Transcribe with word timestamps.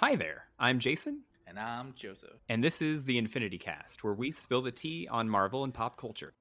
Hi 0.00 0.16
there, 0.16 0.44
I'm 0.58 0.78
Jason, 0.78 1.24
And 1.46 1.58
I'm 1.58 1.92
Joseph. 1.94 2.40
and 2.48 2.64
this 2.64 2.80
is 2.80 3.04
the 3.04 3.18
Infinity 3.18 3.58
Cast, 3.58 4.02
where 4.02 4.14
we 4.14 4.30
spill 4.30 4.62
the 4.62 4.72
tea 4.72 5.06
on 5.10 5.28
Marvel 5.28 5.62
and 5.62 5.74
pop 5.74 5.98
culture. 5.98 6.32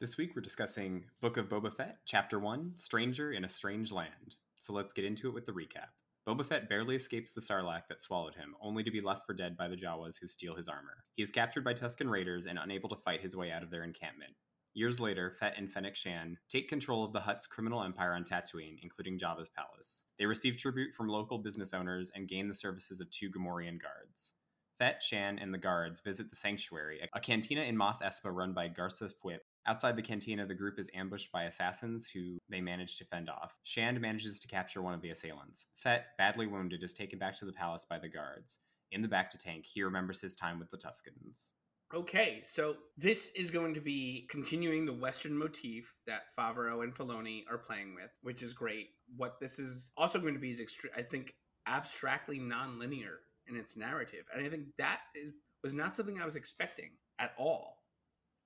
This 0.00 0.16
week 0.16 0.34
we're 0.34 0.40
discussing 0.40 1.04
Book 1.20 1.36
of 1.36 1.50
Boba 1.50 1.70
Fett, 1.70 1.98
Chapter 2.06 2.38
1 2.38 2.72
Stranger 2.76 3.32
in 3.32 3.44
a 3.44 3.48
Strange 3.48 3.92
Land. 3.92 4.36
So 4.58 4.72
let's 4.72 4.94
get 4.94 5.04
into 5.04 5.28
it 5.28 5.34
with 5.34 5.44
the 5.44 5.52
recap. 5.52 5.88
Boba 6.26 6.46
Fett 6.46 6.70
barely 6.70 6.96
escapes 6.96 7.32
the 7.32 7.42
Sarlacc 7.42 7.82
that 7.90 8.00
swallowed 8.00 8.34
him, 8.34 8.54
only 8.62 8.82
to 8.82 8.90
be 8.90 9.02
left 9.02 9.26
for 9.26 9.34
dead 9.34 9.58
by 9.58 9.68
the 9.68 9.76
Jawas 9.76 10.18
who 10.18 10.26
steal 10.26 10.56
his 10.56 10.66
armor. 10.68 11.04
He 11.14 11.22
is 11.22 11.30
captured 11.30 11.64
by 11.64 11.74
Tusken 11.74 12.08
Raiders 12.08 12.46
and 12.46 12.58
unable 12.58 12.88
to 12.88 12.96
fight 12.96 13.20
his 13.20 13.36
way 13.36 13.52
out 13.52 13.62
of 13.62 13.68
their 13.70 13.84
encampment. 13.84 14.32
Years 14.74 15.00
later, 15.00 15.30
Fett 15.30 15.54
and 15.58 15.70
Fennec 15.70 15.94
Shand 15.94 16.38
take 16.48 16.66
control 16.66 17.04
of 17.04 17.12
the 17.12 17.20
Hutt's 17.20 17.46
criminal 17.46 17.82
empire 17.82 18.14
on 18.14 18.24
Tatooine, 18.24 18.78
including 18.82 19.18
Jabba's 19.18 19.50
palace. 19.50 20.04
They 20.18 20.24
receive 20.24 20.56
tribute 20.56 20.94
from 20.94 21.08
local 21.08 21.36
business 21.38 21.74
owners 21.74 22.10
and 22.14 22.26
gain 22.26 22.48
the 22.48 22.54
services 22.54 22.98
of 23.00 23.10
two 23.10 23.30
Gamorrean 23.30 23.78
guards. 23.80 24.32
Fett, 24.78 25.02
Shand, 25.02 25.40
and 25.40 25.52
the 25.52 25.58
guards 25.58 26.00
visit 26.00 26.30
the 26.30 26.36
Sanctuary, 26.36 27.00
a 27.14 27.20
cantina 27.20 27.60
in 27.60 27.76
Mos 27.76 28.00
Espa 28.00 28.34
run 28.34 28.54
by 28.54 28.68
Garsa 28.68 29.12
Fwip. 29.22 29.40
Outside 29.66 29.94
the 29.94 30.02
cantina, 30.02 30.46
the 30.46 30.54
group 30.54 30.78
is 30.78 30.90
ambushed 30.94 31.30
by 31.30 31.44
assassins 31.44 32.08
who 32.08 32.38
they 32.48 32.62
manage 32.62 32.96
to 32.96 33.04
fend 33.04 33.28
off. 33.28 33.54
Shand 33.64 34.00
manages 34.00 34.40
to 34.40 34.48
capture 34.48 34.80
one 34.80 34.94
of 34.94 35.02
the 35.02 35.10
assailants. 35.10 35.66
Fett, 35.76 36.16
badly 36.16 36.46
wounded, 36.46 36.82
is 36.82 36.94
taken 36.94 37.18
bacta 37.18 37.44
the 37.44 37.52
palace 37.52 37.84
by 37.88 37.98
the 37.98 38.08
guards. 38.08 38.58
In 38.90 39.02
the 39.02 39.08
back 39.08 39.30
to 39.32 39.38
tank, 39.38 39.66
he 39.66 39.82
remembers 39.82 40.20
his 40.20 40.34
time 40.34 40.58
with 40.58 40.70
the 40.70 40.78
Tuskens. 40.78 41.52
Okay, 41.94 42.40
so 42.46 42.76
this 42.96 43.30
is 43.36 43.50
going 43.50 43.74
to 43.74 43.80
be 43.80 44.26
continuing 44.30 44.86
the 44.86 44.94
Western 44.94 45.36
motif 45.36 45.92
that 46.06 46.22
Favreau 46.38 46.82
and 46.82 46.94
Filoni 46.94 47.42
are 47.50 47.58
playing 47.58 47.94
with, 47.94 48.10
which 48.22 48.42
is 48.42 48.54
great. 48.54 48.88
What 49.14 49.38
this 49.40 49.58
is 49.58 49.90
also 49.98 50.18
going 50.18 50.32
to 50.32 50.40
be 50.40 50.50
is, 50.50 50.60
extre- 50.60 50.96
I 50.96 51.02
think, 51.02 51.34
abstractly 51.68 52.38
non-linear 52.38 53.18
in 53.46 53.56
its 53.56 53.76
narrative, 53.76 54.24
and 54.34 54.44
I 54.44 54.48
think 54.48 54.68
that 54.78 55.00
is, 55.14 55.32
was 55.62 55.74
not 55.74 55.94
something 55.94 56.18
I 56.18 56.24
was 56.24 56.36
expecting 56.36 56.92
at 57.18 57.34
all. 57.38 57.82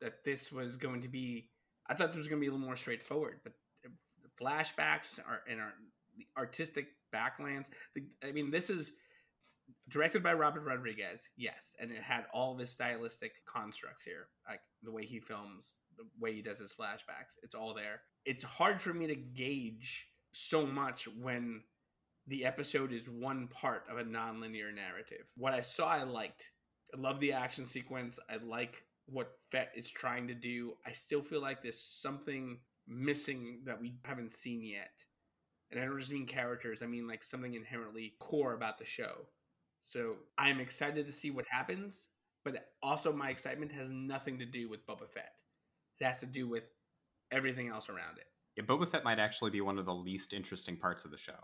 That 0.01 0.25
this 0.25 0.51
was 0.51 0.77
going 0.77 1.03
to 1.03 1.09
be, 1.09 1.49
I 1.89 1.95
thought 1.95 2.09
this 2.09 2.19
was 2.19 2.29
going 2.29 2.41
to 2.41 2.45
be 2.45 2.49
a 2.49 2.51
little 2.51 2.67
more 2.67 2.77
straightforward, 2.77 3.41
but 3.45 3.53
the 3.85 4.45
flashbacks 4.45 5.21
are 5.21 5.43
and 5.49 5.61
our 5.61 5.73
artistic 6.37 6.89
backlands. 7.15 7.67
The, 7.95 8.03
I 8.27 8.33
mean, 8.33 8.51
this 8.51 8.71
is 8.71 8.93
directed 9.89 10.23
by 10.23 10.33
Robert 10.33 10.65
Rodriguez, 10.65 11.29
yes, 11.37 11.75
and 11.81 11.91
it 11.91 12.03
had 12.03 12.25
all 12.33 12.53
of 12.53 12.59
his 12.59 12.71
stylistic 12.71 13.45
constructs 13.47 14.05
here, 14.05 14.29
like 14.49 14.61
the 14.83 14.93
way 14.93 15.05
he 15.05 15.21
films, 15.21 15.77
the 15.97 16.05
way 16.21 16.33
he 16.33 16.43
does 16.43 16.59
his 16.59 16.75
flashbacks. 16.75 17.39
It's 17.43 17.55
all 17.55 17.75
there. 17.75 18.03
It's 18.25 18.43
hard 18.43 18.81
for 18.81 18.93
me 18.93 19.07
to 19.07 19.15
gauge 19.15 20.09
so 20.33 20.67
much 20.67 21.09
when 21.21 21.63
the 22.27 22.45
episode 22.45 22.93
is 22.93 23.09
one 23.09 23.49
part 23.49 23.85
of 23.91 23.99
a 23.99 24.05
non-linear 24.05 24.73
narrative. 24.73 25.27
What 25.37 25.55
I 25.55 25.61
saw, 25.61 25.87
I 25.89 26.03
liked. 26.03 26.51
I 26.95 27.01
love 27.01 27.21
the 27.21 27.33
action 27.33 27.67
sequence. 27.67 28.19
I 28.29 28.37
like 28.45 28.85
what 29.07 29.33
Fett 29.51 29.71
is 29.77 29.91
trying 29.91 30.29
to 30.29 30.35
do. 30.35 30.75
I 30.85 30.93
still 30.93 31.23
feel 31.23 31.41
like 31.41 31.63
there's 31.63 31.81
something 31.81 32.59
missing 32.89 33.61
that 33.65 33.81
we 33.81 33.95
haven't 34.05 34.33
seen 34.33 34.63
yet. 34.63 34.91
And 35.71 35.81
I 35.81 35.85
don't 35.85 35.99
just 35.99 36.13
mean 36.13 36.27
characters, 36.27 36.83
I 36.83 36.87
mean 36.87 37.09
like 37.09 37.25
something 37.25 37.55
inherently 37.55 38.15
core 38.19 38.55
about 38.55 38.79
the 38.79 38.85
show. 38.85 39.27
So 39.87 40.17
I'm 40.37 40.59
excited 40.59 41.07
to 41.07 41.13
see 41.13 41.31
what 41.31 41.45
happens, 41.49 42.09
but 42.45 42.71
also 42.83 43.13
my 43.13 43.31
excitement 43.31 43.71
has 43.71 43.93
nothing 43.93 44.37
to 44.41 44.45
do 44.45 44.69
with 44.69 44.85
Boba 44.85 45.09
Fett. 45.09 45.31
It 46.01 46.05
has 46.05 46.19
to 46.21 46.27
do 46.27 46.49
with 46.49 46.65
everything 47.31 47.69
else 47.69 47.89
around 47.89 48.19
it. 48.19 48.27
Yeah, 48.57 48.65
Boba 48.65 48.91
Fett 48.91 49.05
might 49.05 49.21
actually 49.21 49.53
be 49.53 49.61
one 49.61 49.79
of 49.79 49.87
the 49.87 49.95
least 49.95 50.33
interesting 50.33 50.77
parts 50.77 51.05
of 51.05 51.13
the 51.13 51.17
show. 51.17 51.39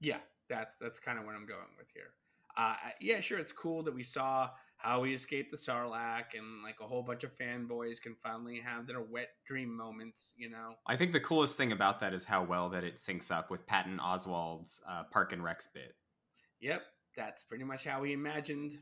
Yeah, 0.00 0.18
that's 0.48 0.78
that's 0.78 1.00
kind 1.00 1.18
of 1.18 1.24
what 1.24 1.34
I'm 1.34 1.44
going 1.44 1.74
with 1.76 1.90
here. 1.92 2.12
Uh, 2.56 2.76
yeah, 3.00 3.18
sure, 3.18 3.38
it's 3.38 3.52
cool 3.52 3.82
that 3.82 3.94
we 3.94 4.04
saw 4.04 4.50
how 4.76 5.02
he 5.02 5.12
escaped 5.12 5.50
the 5.50 5.56
Sarlacc, 5.56 6.38
and 6.38 6.62
like 6.62 6.76
a 6.80 6.86
whole 6.86 7.02
bunch 7.02 7.24
of 7.24 7.36
fanboys 7.36 8.00
can 8.00 8.14
finally 8.22 8.60
have 8.60 8.86
their 8.86 9.00
wet 9.00 9.30
dream 9.44 9.76
moments. 9.76 10.34
You 10.36 10.50
know, 10.50 10.74
I 10.86 10.94
think 10.94 11.10
the 11.10 11.20
coolest 11.20 11.56
thing 11.56 11.72
about 11.72 11.98
that 11.98 12.14
is 12.14 12.24
how 12.24 12.44
well 12.44 12.68
that 12.68 12.84
it 12.84 12.98
syncs 12.98 13.32
up 13.32 13.50
with 13.50 13.66
Patton 13.66 13.98
Oswalt's 13.98 14.80
uh, 14.88 15.02
Parks 15.10 15.32
and 15.32 15.42
Rec 15.42 15.62
bit. 15.74 15.96
Yep, 16.60 16.82
that's 17.18 17.42
pretty 17.42 17.64
much 17.64 17.84
how 17.84 18.02
he 18.04 18.12
imagined 18.12 18.78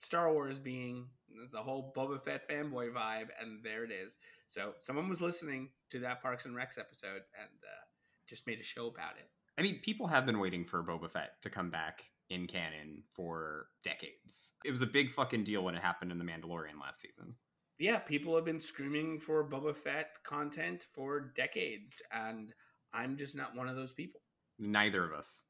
Star 0.00 0.32
Wars 0.32 0.58
being 0.58 1.08
the 1.52 1.58
whole 1.58 1.92
Boba 1.94 2.22
Fett 2.22 2.48
fanboy 2.48 2.92
vibe, 2.92 3.28
and 3.40 3.62
there 3.62 3.84
it 3.84 3.90
is. 3.90 4.16
So 4.46 4.74
someone 4.78 5.08
was 5.08 5.20
listening 5.20 5.70
to 5.90 5.98
that 6.00 6.22
Parks 6.22 6.44
and 6.44 6.56
Recs 6.56 6.78
episode 6.78 7.22
and 7.38 7.58
uh, 7.62 7.84
just 8.28 8.46
made 8.46 8.60
a 8.60 8.64
show 8.64 8.86
about 8.86 9.16
it. 9.18 9.28
I 9.58 9.62
mean, 9.62 9.80
people 9.82 10.06
have 10.06 10.24
been 10.24 10.38
waiting 10.38 10.64
for 10.64 10.82
Boba 10.82 11.10
Fett 11.10 11.42
to 11.42 11.50
come 11.50 11.70
back 11.70 12.04
in 12.30 12.46
canon 12.46 13.02
for 13.14 13.66
decades. 13.82 14.52
It 14.64 14.70
was 14.70 14.82
a 14.82 14.86
big 14.86 15.10
fucking 15.10 15.44
deal 15.44 15.62
when 15.62 15.74
it 15.74 15.82
happened 15.82 16.12
in 16.12 16.18
The 16.18 16.24
Mandalorian 16.24 16.80
last 16.80 17.00
season. 17.00 17.34
Yeah, 17.78 17.98
people 17.98 18.36
have 18.36 18.44
been 18.44 18.60
screaming 18.60 19.18
for 19.18 19.48
Boba 19.48 19.74
Fett 19.74 20.18
content 20.24 20.86
for 20.92 21.32
decades, 21.34 22.00
and 22.12 22.52
I'm 22.94 23.16
just 23.16 23.34
not 23.34 23.56
one 23.56 23.68
of 23.68 23.76
those 23.76 23.92
people. 23.92 24.20
Neither 24.58 25.04
of 25.04 25.12
us 25.12 25.44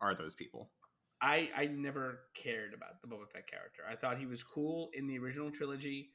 are 0.00 0.14
those 0.14 0.34
people. 0.34 0.70
I 1.22 1.50
I 1.56 1.66
never 1.66 2.20
cared 2.34 2.74
about 2.74 3.00
the 3.02 3.08
Boba 3.08 3.28
Fett 3.28 3.46
character. 3.46 3.82
I 3.88 3.96
thought 3.96 4.18
he 4.18 4.26
was 4.26 4.42
cool 4.42 4.90
in 4.94 5.06
the 5.06 5.18
original 5.18 5.50
trilogy, 5.50 6.10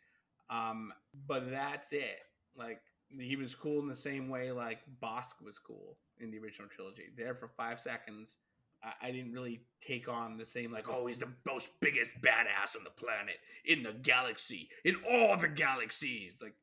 um, 0.49 0.91
but 1.27 1.49
that's 1.49 1.93
it. 1.93 2.19
Like 2.55 2.81
he 3.19 3.35
was 3.35 3.53
cool 3.53 3.81
in 3.81 3.87
the 3.87 3.95
same 3.95 4.29
way 4.29 4.51
like 4.51 4.79
Bossk 5.01 5.43
was 5.43 5.59
cool 5.59 5.97
in 6.19 6.31
the 6.31 6.39
original 6.39 6.67
trilogy. 6.69 7.05
There 7.15 7.35
for 7.35 7.47
five 7.47 7.79
seconds, 7.79 8.37
I, 8.83 8.93
I 9.07 9.11
didn't 9.11 9.33
really 9.33 9.61
take 9.85 10.07
on 10.09 10.37
the 10.37 10.45
same 10.45 10.71
like 10.71 10.89
oh 10.89 11.05
he's 11.05 11.19
the 11.19 11.31
most 11.45 11.69
biggest 11.79 12.13
badass 12.21 12.75
on 12.75 12.83
the 12.83 12.89
planet 12.89 13.37
in 13.63 13.83
the 13.83 13.93
galaxy 13.93 14.69
in 14.83 14.97
all 15.09 15.37
the 15.37 15.47
galaxies. 15.47 16.39
Like 16.41 16.55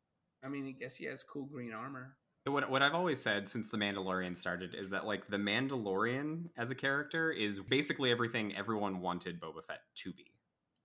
I 0.44 0.48
mean, 0.48 0.66
I 0.66 0.72
guess 0.72 0.96
he 0.96 1.04
has 1.06 1.22
cool 1.22 1.44
green 1.44 1.72
armor. 1.72 2.16
What, 2.44 2.68
what 2.70 2.82
I've 2.82 2.94
always 2.94 3.22
said 3.22 3.48
since 3.48 3.68
The 3.68 3.76
Mandalorian 3.76 4.36
started 4.36 4.74
is 4.74 4.90
that, 4.90 5.06
like, 5.06 5.28
The 5.28 5.36
Mandalorian 5.36 6.50
as 6.56 6.70
a 6.70 6.74
character 6.74 7.30
is 7.30 7.60
basically 7.60 8.10
everything 8.10 8.56
everyone 8.56 9.00
wanted 9.00 9.40
Boba 9.40 9.64
Fett 9.66 9.80
to 10.02 10.12
be. 10.12 10.26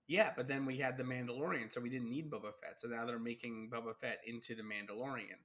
Yeah, 0.06 0.30
but 0.36 0.48
then 0.48 0.64
we 0.64 0.78
had 0.78 0.96
the 0.96 1.02
Mandalorian, 1.02 1.72
so 1.72 1.80
we 1.80 1.90
didn't 1.90 2.08
need 2.08 2.30
Boba 2.30 2.52
Fett. 2.62 2.78
So 2.78 2.88
now 2.88 3.04
they're 3.04 3.18
making 3.18 3.70
Boba 3.72 3.94
Fett 3.94 4.20
into 4.26 4.54
the 4.54 4.62
Mandalorian, 4.62 5.36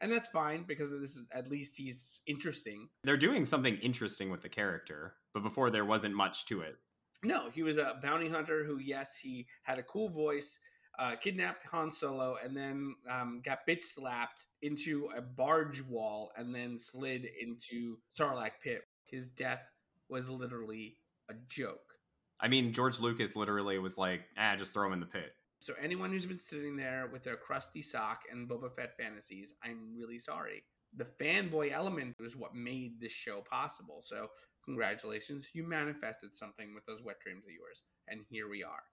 and 0.00 0.10
that's 0.10 0.28
fine 0.28 0.64
because 0.66 0.90
this 0.90 1.16
is 1.16 1.22
at 1.32 1.48
least 1.48 1.76
he's 1.76 2.20
interesting. 2.26 2.88
They're 3.04 3.16
doing 3.16 3.44
something 3.44 3.76
interesting 3.76 4.30
with 4.30 4.42
the 4.42 4.48
character, 4.48 5.14
but 5.34 5.42
before 5.42 5.70
there 5.70 5.84
wasn't 5.84 6.14
much 6.14 6.46
to 6.46 6.62
it. 6.62 6.76
No, 7.22 7.50
he 7.50 7.62
was 7.62 7.78
a 7.78 7.98
bounty 8.02 8.28
hunter 8.28 8.64
who, 8.64 8.78
yes, 8.78 9.16
he 9.16 9.46
had 9.64 9.78
a 9.78 9.82
cool 9.82 10.08
voice, 10.08 10.58
uh, 10.98 11.16
kidnapped 11.16 11.64
Han 11.64 11.90
Solo, 11.90 12.36
and 12.42 12.56
then 12.56 12.94
um, 13.08 13.40
got 13.44 13.66
bitch 13.68 13.84
slapped 13.84 14.46
into 14.62 15.08
a 15.16 15.20
barge 15.20 15.82
wall, 15.82 16.32
and 16.36 16.54
then 16.54 16.78
slid 16.78 17.26
into 17.40 17.98
Sarlacc 18.16 18.52
pit. 18.62 18.82
His 19.04 19.30
death 19.30 19.62
was 20.08 20.28
literally 20.28 20.96
a 21.30 21.34
joke. 21.48 21.94
I 22.40 22.48
mean, 22.48 22.72
George 22.72 23.00
Lucas 23.00 23.36
literally 23.36 23.78
was 23.78 23.98
like, 23.98 24.22
ah, 24.36 24.54
just 24.56 24.72
throw 24.72 24.86
him 24.86 24.92
in 24.92 25.00
the 25.00 25.06
pit. 25.06 25.32
So 25.60 25.74
anyone 25.82 26.10
who's 26.10 26.26
been 26.26 26.38
sitting 26.38 26.76
there 26.76 27.08
with 27.12 27.24
their 27.24 27.36
crusty 27.36 27.82
sock 27.82 28.22
and 28.30 28.48
Boba 28.48 28.72
Fett 28.74 28.96
fantasies, 28.96 29.54
I'm 29.62 29.92
really 29.96 30.18
sorry. 30.18 30.62
The 30.96 31.06
fanboy 31.20 31.72
element 31.72 32.16
was 32.20 32.36
what 32.36 32.54
made 32.54 33.00
this 33.00 33.12
show 33.12 33.42
possible. 33.48 33.98
So 34.02 34.28
congratulations, 34.64 35.48
you 35.52 35.64
manifested 35.64 36.32
something 36.32 36.74
with 36.74 36.86
those 36.86 37.02
wet 37.02 37.20
dreams 37.20 37.44
of 37.44 37.52
yours, 37.52 37.82
and 38.06 38.20
here 38.30 38.48
we 38.48 38.62
are 38.62 38.84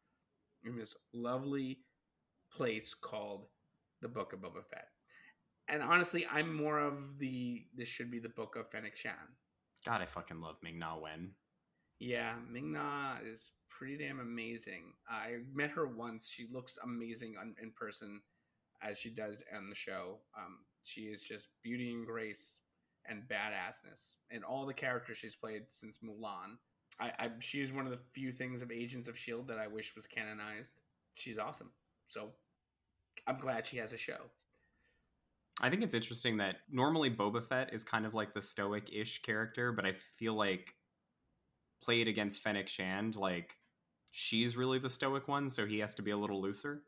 in 0.65 0.75
this 0.75 0.95
lovely 1.13 1.79
place 2.55 2.93
called 2.93 3.47
the 4.01 4.07
Book 4.07 4.33
of 4.33 4.39
Boba 4.39 4.63
Fett. 4.69 4.87
And 5.67 5.81
honestly, 5.81 6.25
I'm 6.31 6.53
more 6.53 6.79
of 6.79 7.17
the 7.17 7.65
this 7.75 7.87
should 7.87 8.11
be 8.11 8.19
the 8.19 8.29
Book 8.29 8.55
of 8.55 8.69
Fennec 8.69 8.95
Shand. 8.95 9.15
God, 9.85 10.01
I 10.01 10.05
fucking 10.05 10.41
love 10.41 10.57
Ming 10.63 10.79
Na 10.79 10.97
Wen. 10.97 11.31
Yeah, 11.99 12.35
Ming 12.51 12.71
Na 12.71 13.15
is 13.25 13.51
pretty 13.69 13.97
damn 13.97 14.19
amazing. 14.19 14.93
I 15.09 15.37
met 15.53 15.71
her 15.71 15.87
once. 15.87 16.29
She 16.29 16.47
looks 16.51 16.77
amazing 16.83 17.35
on, 17.39 17.55
in 17.61 17.71
person 17.71 18.21
as 18.81 18.97
she 18.97 19.09
does 19.09 19.43
on 19.55 19.69
the 19.69 19.75
show. 19.75 20.19
Um, 20.37 20.59
she 20.83 21.01
is 21.01 21.21
just 21.21 21.49
beauty 21.63 21.91
and 21.93 22.05
grace 22.05 22.59
and 23.07 23.23
badassness 23.27 24.13
in 24.31 24.43
all 24.43 24.65
the 24.65 24.73
characters 24.73 25.17
she's 25.17 25.35
played 25.35 25.63
since 25.67 25.99
Mulan. 25.99 26.57
I, 26.99 27.11
I 27.19 27.31
she's 27.39 27.73
one 27.73 27.85
of 27.85 27.91
the 27.91 28.03
few 28.13 28.31
things 28.31 28.61
of 28.61 28.71
Agents 28.71 29.07
of 29.07 29.17
Shield 29.17 29.47
that 29.47 29.59
I 29.59 29.67
wish 29.67 29.95
was 29.95 30.07
canonized. 30.07 30.73
She's 31.13 31.37
awesome. 31.37 31.71
So 32.07 32.31
I'm 33.27 33.39
glad 33.39 33.65
she 33.65 33.77
has 33.77 33.93
a 33.93 33.97
show. 33.97 34.17
I 35.61 35.69
think 35.69 35.83
it's 35.83 35.93
interesting 35.93 36.37
that 36.37 36.57
normally 36.69 37.09
Boba 37.09 37.43
Fett 37.43 37.73
is 37.73 37.83
kind 37.83 38.05
of 38.05 38.13
like 38.13 38.33
the 38.33 38.41
stoic 38.41 38.89
ish 38.91 39.21
character, 39.21 39.71
but 39.71 39.85
I 39.85 39.93
feel 40.17 40.33
like 40.33 40.75
played 41.81 42.07
against 42.07 42.43
Fennec 42.43 42.67
Shand, 42.67 43.15
like 43.15 43.55
she's 44.11 44.57
really 44.57 44.79
the 44.79 44.89
stoic 44.89 45.27
one, 45.27 45.49
so 45.49 45.65
he 45.65 45.79
has 45.79 45.95
to 45.95 46.01
be 46.01 46.11
a 46.11 46.17
little 46.17 46.41
looser. 46.41 46.83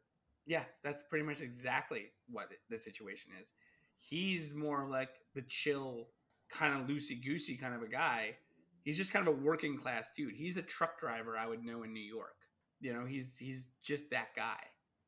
Yeah, 0.45 0.63
that's 0.83 1.03
pretty 1.09 1.25
much 1.25 1.41
exactly 1.41 2.07
what 2.29 2.47
the 2.69 2.77
situation 2.77 3.31
is. 3.39 3.53
He's 3.97 4.53
more 4.53 4.87
like 4.89 5.09
the 5.33 5.43
chill, 5.43 6.09
kind 6.49 6.73
of 6.73 6.87
loosey 6.87 7.23
goosey 7.23 7.55
kind 7.55 7.73
of 7.73 7.81
a 7.81 7.87
guy. 7.87 8.35
He's 8.83 8.97
just 8.97 9.11
kind 9.11 9.27
of 9.27 9.33
a 9.33 9.37
working 9.37 9.77
class 9.77 10.11
dude. 10.15 10.35
He's 10.35 10.57
a 10.57 10.61
truck 10.61 10.99
driver 10.99 11.37
I 11.37 11.47
would 11.47 11.63
know 11.63 11.83
in 11.83 11.93
New 11.93 11.99
York. 11.99 12.35
You 12.79 12.93
know, 12.93 13.05
he's 13.05 13.37
he's 13.37 13.69
just 13.83 14.09
that 14.11 14.29
guy. 14.35 14.59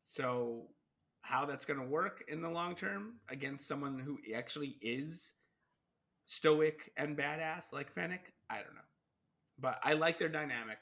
So 0.01 0.67
how 1.21 1.45
that's 1.45 1.65
going 1.65 1.79
to 1.79 1.85
work 1.85 2.23
in 2.27 2.41
the 2.41 2.49
long 2.49 2.75
term 2.75 3.15
against 3.29 3.67
someone 3.67 3.99
who 3.99 4.17
actually 4.35 4.77
is 4.81 5.31
stoic 6.25 6.91
and 6.95 7.17
badass 7.17 7.73
like 7.73 7.93
Fennec, 7.93 8.31
I 8.49 8.55
don't 8.57 8.75
know. 8.75 8.81
But 9.59 9.79
I 9.83 9.93
like 9.93 10.17
their 10.17 10.29
dynamic. 10.29 10.77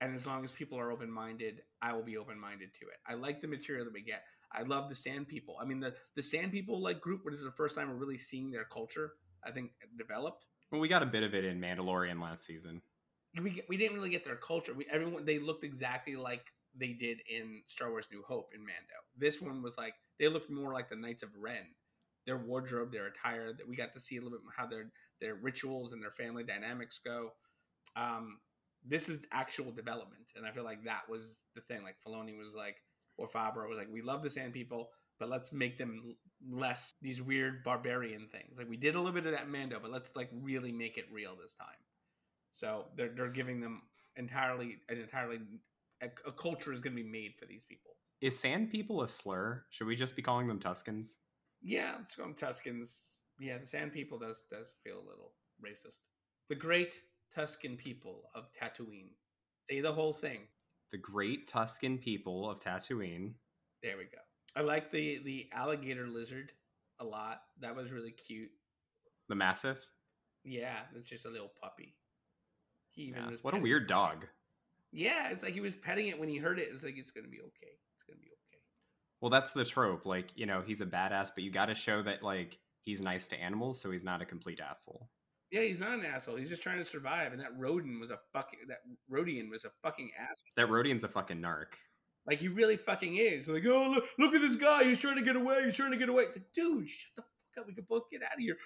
And 0.00 0.14
as 0.14 0.26
long 0.26 0.44
as 0.44 0.52
people 0.52 0.78
are 0.78 0.92
open 0.92 1.10
minded, 1.10 1.62
I 1.80 1.94
will 1.94 2.02
be 2.02 2.18
open 2.18 2.38
minded 2.38 2.70
to 2.80 2.86
it. 2.86 2.98
I 3.06 3.14
like 3.14 3.40
the 3.40 3.48
material 3.48 3.84
that 3.86 3.94
we 3.94 4.02
get. 4.02 4.22
I 4.52 4.62
love 4.62 4.88
the 4.88 4.94
Sand 4.94 5.26
People. 5.26 5.56
I 5.60 5.64
mean, 5.64 5.80
the 5.80 5.94
the 6.14 6.22
Sand 6.22 6.52
People 6.52 6.80
like 6.80 7.00
group. 7.00 7.22
This 7.24 7.38
is 7.38 7.44
the 7.44 7.50
first 7.50 7.74
time 7.74 7.88
we're 7.88 7.96
really 7.96 8.18
seeing 8.18 8.50
their 8.50 8.64
culture. 8.64 9.12
I 9.42 9.50
think 9.50 9.70
developed. 9.98 10.44
Well, 10.70 10.80
we 10.80 10.88
got 10.88 11.02
a 11.02 11.06
bit 11.06 11.22
of 11.22 11.34
it 11.34 11.44
in 11.44 11.60
Mandalorian 11.60 12.20
last 12.20 12.44
season. 12.44 12.82
We 13.40 13.62
we 13.68 13.76
didn't 13.76 13.96
really 13.96 14.10
get 14.10 14.24
their 14.24 14.36
culture. 14.36 14.74
We 14.74 14.86
everyone 14.92 15.24
they 15.24 15.38
looked 15.38 15.64
exactly 15.64 16.16
like 16.16 16.52
they 16.78 16.92
did 16.92 17.18
in 17.28 17.62
Star 17.66 17.90
Wars 17.90 18.08
New 18.12 18.22
Hope 18.22 18.50
in 18.54 18.60
Mando. 18.60 19.00
This 19.16 19.40
one 19.40 19.62
was 19.62 19.76
like 19.76 19.94
they 20.18 20.28
looked 20.28 20.50
more 20.50 20.72
like 20.72 20.88
the 20.88 20.96
Knights 20.96 21.22
of 21.22 21.30
Ren. 21.38 21.66
Their 22.26 22.38
wardrobe, 22.38 22.90
their 22.92 23.06
attire, 23.06 23.52
that 23.52 23.68
we 23.68 23.76
got 23.76 23.94
to 23.94 24.00
see 24.00 24.16
a 24.16 24.20
little 24.20 24.38
bit 24.38 24.40
how 24.56 24.66
their 24.66 24.90
their 25.20 25.34
rituals 25.36 25.92
and 25.92 26.02
their 26.02 26.10
family 26.10 26.42
dynamics 26.42 27.00
go. 27.04 27.30
Um, 27.94 28.38
this 28.84 29.08
is 29.08 29.24
actual 29.32 29.72
development, 29.72 30.32
and 30.34 30.44
I 30.46 30.50
feel 30.50 30.64
like 30.64 30.84
that 30.84 31.08
was 31.08 31.42
the 31.54 31.60
thing. 31.62 31.82
Like 31.82 31.96
Filoni 32.06 32.36
was 32.36 32.54
like, 32.54 32.76
or 33.16 33.28
Favreau 33.28 33.68
was 33.68 33.78
like, 33.78 33.92
we 33.92 34.02
love 34.02 34.22
the 34.22 34.30
Sand 34.30 34.52
People, 34.52 34.90
but 35.18 35.28
let's 35.28 35.52
make 35.52 35.78
them 35.78 36.16
less 36.48 36.94
these 37.00 37.22
weird 37.22 37.64
barbarian 37.64 38.28
things. 38.30 38.58
Like 38.58 38.68
we 38.68 38.76
did 38.76 38.94
a 38.94 38.98
little 38.98 39.12
bit 39.12 39.26
of 39.26 39.32
that 39.32 39.48
Mando, 39.48 39.78
but 39.80 39.90
let's 39.90 40.14
like 40.14 40.30
really 40.32 40.72
make 40.72 40.98
it 40.98 41.06
real 41.12 41.36
this 41.40 41.54
time. 41.54 41.68
So 42.52 42.86
they're 42.96 43.12
they're 43.14 43.28
giving 43.30 43.60
them 43.60 43.82
entirely 44.16 44.78
an 44.88 44.98
entirely 44.98 45.38
a, 46.06 46.28
a 46.28 46.32
culture 46.32 46.72
is 46.72 46.80
going 46.80 46.96
to 46.96 47.02
be 47.02 47.08
made 47.08 47.34
for 47.38 47.46
these 47.46 47.64
people. 47.64 47.92
Is 48.20 48.38
Sand 48.38 48.70
People 48.70 49.02
a 49.02 49.08
slur? 49.08 49.64
Should 49.70 49.86
we 49.86 49.96
just 49.96 50.16
be 50.16 50.22
calling 50.22 50.48
them 50.48 50.58
Tuskens? 50.58 51.16
Yeah, 51.62 51.94
let's 51.98 52.14
call 52.14 52.26
them 52.26 52.34
Tuskens. 52.34 53.10
Yeah, 53.38 53.58
the 53.58 53.66
Sand 53.66 53.92
People 53.92 54.18
does 54.18 54.44
does 54.50 54.74
feel 54.82 54.96
a 54.96 55.08
little 55.08 55.32
racist. 55.64 56.00
The 56.48 56.54
great 56.54 56.94
Tusken 57.36 57.76
people 57.76 58.30
of 58.34 58.48
Tatooine. 58.60 59.10
Say 59.64 59.80
the 59.80 59.92
whole 59.92 60.14
thing. 60.14 60.40
The 60.92 60.98
great 60.98 61.48
Tusken 61.48 62.00
people 62.00 62.50
of 62.50 62.58
Tatooine. 62.58 63.34
There 63.82 63.98
we 63.98 64.04
go. 64.04 64.18
I 64.54 64.62
like 64.62 64.90
the 64.90 65.20
the 65.24 65.48
alligator 65.52 66.06
lizard 66.06 66.52
a 67.00 67.04
lot. 67.04 67.40
That 67.60 67.76
was 67.76 67.92
really 67.92 68.12
cute. 68.12 68.50
The 69.28 69.34
massive. 69.34 69.84
Yeah, 70.44 70.78
it's 70.94 71.08
just 71.08 71.26
a 71.26 71.30
little 71.30 71.50
puppy. 71.60 71.96
He 72.92 73.02
even 73.02 73.24
yeah. 73.30 73.36
what 73.42 73.54
a 73.54 73.60
weird 73.60 73.88
dog. 73.88 74.26
Yeah, 74.92 75.28
it's 75.30 75.42
like 75.42 75.54
he 75.54 75.60
was 75.60 75.76
petting 75.76 76.06
it 76.06 76.18
when 76.18 76.28
he 76.28 76.38
heard 76.38 76.58
it. 76.58 76.68
It's 76.72 76.84
like 76.84 76.96
it's 76.96 77.10
gonna 77.10 77.28
be 77.28 77.40
okay. 77.40 77.72
It's 77.94 78.04
gonna 78.08 78.18
be 78.18 78.28
okay. 78.28 78.62
Well, 79.20 79.30
that's 79.30 79.52
the 79.52 79.64
trope. 79.64 80.06
Like 80.06 80.30
you 80.36 80.46
know, 80.46 80.62
he's 80.64 80.80
a 80.80 80.86
badass, 80.86 81.30
but 81.34 81.44
you 81.44 81.50
got 81.50 81.66
to 81.66 81.74
show 81.74 82.02
that 82.02 82.22
like 82.22 82.58
he's 82.84 83.00
nice 83.00 83.28
to 83.28 83.36
animals, 83.36 83.80
so 83.80 83.90
he's 83.90 84.04
not 84.04 84.22
a 84.22 84.24
complete 84.24 84.60
asshole. 84.60 85.08
Yeah, 85.50 85.62
he's 85.62 85.80
not 85.80 85.98
an 85.98 86.04
asshole. 86.04 86.36
He's 86.36 86.48
just 86.48 86.62
trying 86.62 86.78
to 86.78 86.84
survive. 86.84 87.32
And 87.32 87.40
that 87.40 87.58
Rodian 87.58 88.00
was 88.00 88.10
a 88.10 88.18
fucking 88.32 88.60
that 88.68 88.78
Rodian 89.12 89.50
was 89.50 89.64
a 89.64 89.70
fucking 89.82 90.10
asshole. 90.18 90.52
That 90.56 90.68
Rodian's 90.68 91.04
a 91.04 91.08
fucking 91.08 91.40
narc. 91.40 91.74
Like 92.26 92.40
he 92.40 92.48
really 92.48 92.76
fucking 92.76 93.16
is. 93.16 93.48
Like, 93.48 93.64
oh 93.66 93.90
look, 93.90 94.04
look 94.18 94.34
at 94.34 94.40
this 94.40 94.56
guy. 94.56 94.84
He's 94.84 94.98
trying 94.98 95.16
to 95.16 95.24
get 95.24 95.36
away. 95.36 95.62
He's 95.64 95.74
trying 95.74 95.92
to 95.92 95.98
get 95.98 96.08
away. 96.08 96.24
Dude, 96.54 96.88
shut 96.88 97.12
the 97.16 97.22
fuck 97.22 97.60
up. 97.60 97.66
We 97.68 97.74
can 97.74 97.86
both 97.88 98.10
get 98.10 98.22
out 98.22 98.34
of 98.34 98.40
here. 98.40 98.56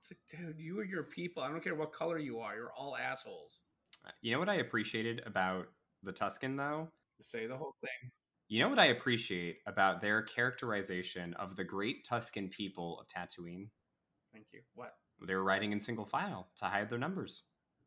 It's 0.00 0.10
like, 0.10 0.18
dude, 0.28 0.58
you 0.58 0.80
are 0.80 0.84
your 0.84 1.04
people. 1.04 1.42
I 1.42 1.48
don't 1.48 1.62
care 1.62 1.76
what 1.76 1.92
color 1.92 2.18
you 2.18 2.40
are. 2.40 2.56
You're 2.56 2.72
all 2.72 2.96
assholes. 2.96 3.62
You 4.22 4.32
know 4.32 4.38
what 4.38 4.48
I 4.48 4.56
appreciated 4.56 5.22
about 5.26 5.66
the 6.02 6.12
Tusken 6.12 6.56
though? 6.56 6.88
Say 7.20 7.46
the 7.46 7.56
whole 7.56 7.74
thing. 7.80 8.10
You 8.48 8.60
know 8.62 8.68
what 8.68 8.78
I 8.78 8.86
appreciate 8.86 9.58
about 9.66 10.00
their 10.00 10.22
characterization 10.22 11.34
of 11.34 11.56
the 11.56 11.64
great 11.64 12.06
Tusken 12.10 12.50
people 12.50 12.98
of 13.00 13.06
Tatooine? 13.06 13.68
Thank 14.32 14.46
you. 14.52 14.60
What? 14.74 14.92
They 15.26 15.34
were 15.34 15.44
riding 15.44 15.72
in 15.72 15.80
single 15.80 16.06
file 16.06 16.48
to 16.58 16.64
hide 16.66 16.88
their 16.88 16.98
numbers. 16.98 17.42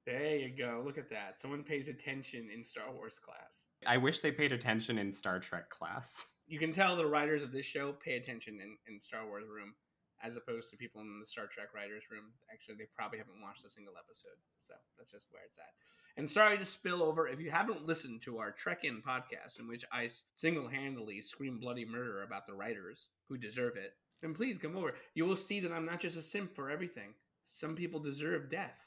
There 0.06 0.36
you 0.36 0.50
go. 0.56 0.82
Look 0.86 0.98
at 0.98 1.10
that. 1.12 1.40
Someone 1.40 1.64
pays 1.64 1.88
attention 1.88 2.50
in 2.54 2.64
Star 2.64 2.92
Wars 2.92 3.20
class. 3.20 3.66
I 3.86 3.98
wish 3.98 4.20
they 4.20 4.32
paid 4.32 4.52
attention 4.52 4.98
in 4.98 5.12
Star 5.12 5.40
Trek 5.40 5.70
class. 5.70 6.26
You 6.48 6.60
can 6.60 6.74
tell 6.74 6.96
the 6.96 7.06
writers 7.06 7.44
of 7.44 7.52
this 7.52 7.66
show 7.66 7.94
pay 7.94 8.18
attention 8.18 8.60
in, 8.62 8.76
in 8.92 9.00
Star 9.00 9.26
Wars 9.26 9.46
room 9.48 9.74
as 10.24 10.38
opposed 10.38 10.70
to 10.70 10.78
people 10.78 11.02
in 11.02 11.20
the 11.20 11.26
Star 11.26 11.48
Trek 11.48 11.74
writers 11.74 12.06
room. 12.12 12.34
Actually, 12.52 12.76
they 12.76 12.88
probably 12.96 13.18
haven't 13.18 13.42
watched 13.42 13.66
a 13.66 13.70
single 13.70 13.94
episode. 13.98 14.38
So 14.60 14.74
that's 14.98 15.12
just 15.12 15.28
where 15.32 15.44
it's 15.46 15.58
at. 15.58 15.74
And 16.18 16.30
sorry 16.30 16.58
to 16.58 16.66
spill 16.66 17.02
over 17.02 17.28
if 17.28 17.40
you 17.40 17.52
haven't 17.52 17.88
listened 17.88 18.22
to 18.24 18.40
our 18.40 18.52
Trek 18.52 18.84
In 18.84 19.02
podcast, 19.02 19.60
in 19.60 19.68
which 19.68 19.86
I 19.92 20.10
single 20.36 20.68
handedly 20.68 21.22
scream 21.22 21.60
bloody 21.60 21.86
murder 21.86 22.22
about 22.22 22.48
the 22.48 22.54
writers 22.54 23.08
who 23.30 23.38
deserve 23.38 23.78
it 23.78 23.94
then 24.22 24.34
please 24.34 24.58
come 24.58 24.78
over. 24.78 24.94
You 25.16 25.26
will 25.26 25.36
see 25.36 25.60
that 25.62 25.72
I'm 25.72 25.86
not 25.86 26.00
just 26.00 26.18
a 26.18 26.22
simp 26.22 26.54
for 26.56 26.70
everything. 26.70 27.14
Some 27.44 27.76
people 27.76 28.00
deserve 28.00 28.50
death, 28.50 28.78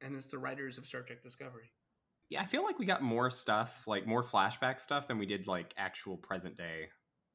and 0.00 0.14
it's 0.14 0.28
the 0.28 0.38
writers 0.38 0.78
of 0.78 0.86
Star 0.86 1.02
Trek 1.02 1.22
Discovery. 1.22 1.72
Yeah, 2.30 2.40
I 2.40 2.46
feel 2.46 2.64
like 2.64 2.78
we 2.78 2.86
got 2.86 3.02
more 3.02 3.30
stuff, 3.30 3.84
like 3.86 4.06
more 4.06 4.22
flashback 4.22 4.80
stuff, 4.80 5.08
than 5.08 5.18
we 5.18 5.26
did 5.26 5.46
like 5.46 5.74
actual 5.76 6.16
present 6.16 6.56
day 6.56 6.88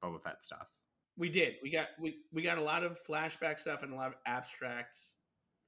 Boba 0.04 0.22
Fett 0.24 0.42
stuff. 0.42 0.68
We 1.20 1.30
did. 1.30 1.56
We 1.62 1.70
got 1.70 1.88
we 2.00 2.20
we 2.32 2.42
got 2.42 2.58
a 2.58 2.64
lot 2.64 2.84
of 2.84 2.98
flashback 3.06 3.60
stuff 3.60 3.84
and 3.84 3.92
a 3.94 3.96
lot 3.96 4.08
of 4.08 4.16
abstract 4.26 5.00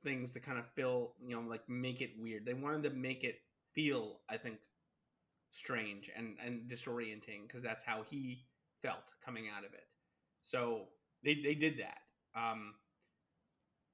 things 0.02 0.32
to 0.32 0.40
kind 0.40 0.58
of 0.58 0.66
fill, 0.66 1.14
you 1.22 1.36
know, 1.36 1.48
like 1.48 1.68
make 1.68 2.00
it 2.00 2.12
weird. 2.18 2.46
They 2.46 2.54
wanted 2.54 2.84
to 2.84 2.90
make 2.92 3.26
it 3.26 3.36
feel, 3.76 4.22
I 4.30 4.38
think, 4.38 4.60
strange 5.50 6.10
and 6.16 6.38
and 6.44 6.72
disorienting 6.72 7.48
because 7.48 7.62
that's 7.62 7.84
how 7.84 8.04
he 8.10 8.46
felt 8.82 9.14
coming 9.24 9.46
out 9.54 9.66
of 9.66 9.74
it. 9.74 9.84
So 10.42 10.86
they 11.22 11.36
they 11.36 11.56
did 11.56 11.80
that. 11.80 11.98
Um, 12.34 12.76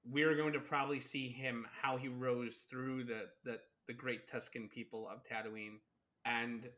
we're 0.05 0.35
going 0.35 0.53
to 0.53 0.59
probably 0.59 0.99
see 0.99 1.27
him 1.27 1.65
how 1.81 1.97
he 1.97 2.07
rose 2.07 2.61
through 2.69 3.05
the 3.05 3.29
the 3.43 3.57
the 3.87 3.93
great 3.93 4.29
Tusken 4.31 4.69
people 4.69 5.09
of 5.09 5.23
Tatooine 5.23 5.79
and 6.23 6.69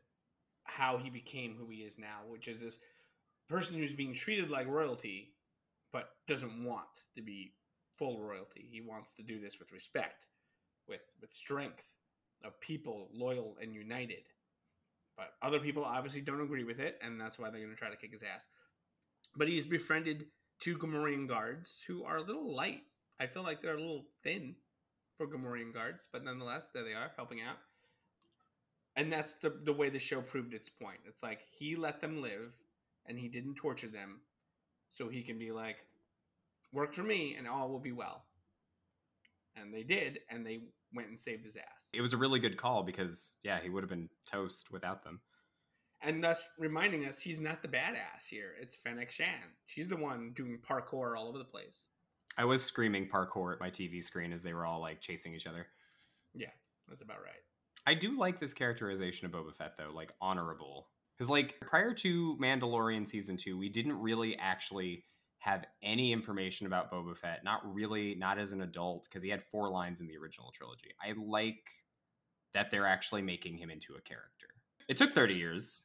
how 0.64 0.96
he 0.96 1.10
became 1.10 1.54
who 1.58 1.68
he 1.68 1.78
is 1.78 1.98
now, 1.98 2.20
which 2.28 2.48
is 2.48 2.60
this 2.60 2.78
person 3.50 3.76
who's 3.76 3.92
being 3.92 4.14
treated 4.14 4.50
like 4.50 4.68
royalty, 4.68 5.32
but 5.92 6.10
doesn't 6.26 6.64
want 6.64 6.88
to 7.16 7.22
be 7.22 7.52
full 7.98 8.20
royalty. 8.20 8.66
He 8.70 8.80
wants 8.80 9.14
to 9.16 9.22
do 9.22 9.40
this 9.40 9.58
with 9.58 9.72
respect, 9.72 10.26
with 10.88 11.02
with 11.20 11.32
strength 11.32 11.84
of 12.44 12.60
people 12.60 13.08
loyal 13.12 13.56
and 13.60 13.74
united. 13.74 14.22
But 15.16 15.32
other 15.42 15.58
people 15.58 15.84
obviously 15.84 16.22
don't 16.22 16.40
agree 16.40 16.64
with 16.64 16.80
it, 16.80 16.98
and 17.02 17.20
that's 17.20 17.38
why 17.38 17.50
they're 17.50 17.60
going 17.60 17.74
to 17.74 17.78
try 17.78 17.90
to 17.90 17.96
kick 17.96 18.12
his 18.12 18.22
ass. 18.22 18.46
But 19.36 19.48
he's 19.48 19.66
befriended 19.66 20.26
two 20.60 20.78
Gamorrean 20.78 21.28
guards 21.28 21.82
who 21.86 22.04
are 22.04 22.16
a 22.16 22.22
little 22.22 22.54
light. 22.54 22.82
I 23.20 23.26
feel 23.26 23.42
like 23.42 23.60
they're 23.60 23.76
a 23.76 23.80
little 23.80 24.06
thin 24.22 24.54
for 25.18 25.26
Gamorrean 25.26 25.74
guards, 25.74 26.08
but 26.10 26.24
nonetheless, 26.24 26.70
there 26.72 26.84
they 26.84 26.94
are 26.94 27.12
helping 27.16 27.40
out. 27.42 27.58
And 28.96 29.12
that's 29.12 29.34
the, 29.34 29.50
the 29.64 29.72
way 29.72 29.90
the 29.90 29.98
show 29.98 30.22
proved 30.22 30.54
its 30.54 30.68
point. 30.68 31.00
It's 31.06 31.22
like 31.22 31.40
he 31.50 31.76
let 31.76 32.00
them 32.00 32.22
live 32.22 32.54
and 33.06 33.18
he 33.18 33.28
didn't 33.28 33.54
torture 33.54 33.88
them 33.88 34.20
so 34.90 35.08
he 35.08 35.22
can 35.22 35.38
be 35.38 35.52
like, 35.52 35.84
work 36.72 36.92
for 36.92 37.02
me 37.02 37.36
and 37.38 37.48
all 37.48 37.68
will 37.68 37.80
be 37.80 37.92
well. 37.92 38.24
And 39.56 39.74
they 39.74 39.82
did, 39.82 40.20
and 40.30 40.46
they 40.46 40.60
went 40.94 41.08
and 41.08 41.18
saved 41.18 41.44
his 41.44 41.56
ass. 41.56 41.88
It 41.92 42.00
was 42.00 42.12
a 42.12 42.16
really 42.16 42.38
good 42.38 42.56
call 42.56 42.82
because, 42.82 43.34
yeah, 43.42 43.60
he 43.60 43.68
would 43.68 43.82
have 43.82 43.90
been 43.90 44.08
toast 44.30 44.70
without 44.70 45.02
them 45.02 45.20
and 46.02 46.22
thus 46.22 46.48
reminding 46.58 47.04
us 47.04 47.20
he's 47.20 47.40
not 47.40 47.62
the 47.62 47.68
badass 47.68 48.28
here. 48.28 48.54
It's 48.60 48.76
Fennec 48.76 49.10
shand 49.10 49.52
She's 49.66 49.88
the 49.88 49.96
one 49.96 50.32
doing 50.34 50.58
parkour 50.58 51.16
all 51.16 51.28
over 51.28 51.38
the 51.38 51.44
place. 51.44 51.88
I 52.38 52.44
was 52.44 52.62
screaming 52.62 53.08
parkour 53.08 53.52
at 53.52 53.60
my 53.60 53.70
TV 53.70 54.02
screen 54.02 54.32
as 54.32 54.42
they 54.42 54.54
were 54.54 54.64
all 54.64 54.80
like 54.80 55.00
chasing 55.00 55.34
each 55.34 55.46
other. 55.46 55.66
Yeah, 56.34 56.50
that's 56.88 57.02
about 57.02 57.22
right. 57.22 57.34
I 57.86 57.94
do 57.94 58.18
like 58.18 58.38
this 58.38 58.54
characterization 58.54 59.26
of 59.26 59.32
Boba 59.32 59.54
Fett 59.54 59.76
though, 59.76 59.90
like 59.92 60.12
honorable. 60.20 60.88
Because 61.20 61.30
like 61.30 61.60
prior 61.60 61.92
to 61.92 62.38
Mandalorian 62.40 63.06
season 63.06 63.36
two, 63.36 63.58
we 63.58 63.68
didn't 63.68 64.00
really 64.00 64.38
actually 64.38 65.04
have 65.40 65.66
any 65.82 66.12
information 66.12 66.66
about 66.66 66.90
Boba 66.90 67.14
Fett. 67.14 67.44
Not 67.44 67.60
really, 67.74 68.14
not 68.14 68.38
as 68.38 68.52
an 68.52 68.62
adult, 68.62 69.04
because 69.04 69.22
he 69.22 69.28
had 69.28 69.42
four 69.42 69.68
lines 69.68 70.00
in 70.00 70.06
the 70.06 70.16
original 70.16 70.50
trilogy. 70.50 70.94
I 71.02 71.12
like 71.22 71.68
that 72.54 72.70
they're 72.70 72.86
actually 72.86 73.20
making 73.20 73.58
him 73.58 73.70
into 73.70 73.96
a 73.96 74.00
character. 74.00 74.48
It 74.88 74.96
took 74.96 75.12
30 75.12 75.34
years 75.34 75.82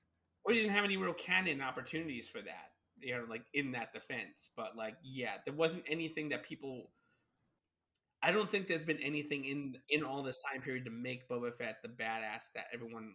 you 0.54 0.62
didn't 0.62 0.76
have 0.76 0.86
any 0.86 0.98
real 0.98 1.14
canon 1.14 1.62
opportunities 1.62 2.28
for 2.28 2.42
that 2.42 2.72
you 3.00 3.14
know 3.14 3.26
like 3.30 3.44
in 3.54 3.72
that 3.72 3.92
defense 3.92 4.50
but 4.56 4.76
like 4.76 4.96
yeah 5.04 5.34
there 5.46 5.54
wasn't 5.54 5.84
anything 5.88 6.30
that 6.30 6.44
people 6.44 6.92
i 8.22 8.32
don't 8.32 8.50
think 8.50 8.68
there's 8.68 8.84
been 8.84 9.00
anything 9.02 9.46
in 9.46 9.76
in 9.90 10.04
all 10.04 10.24
this 10.24 10.42
time 10.52 10.62
period 10.62 10.86
to 10.86 10.92
make 10.92 11.28
boba 11.28 11.54
fett 11.54 11.78
the 11.82 11.90
badass 11.90 12.52
that 12.54 12.66
everyone 12.74 13.14